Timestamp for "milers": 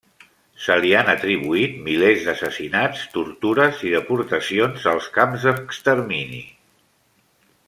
1.89-2.25